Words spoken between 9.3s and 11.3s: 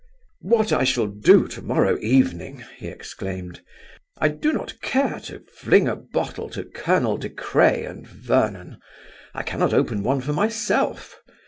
I cannot open one for myself.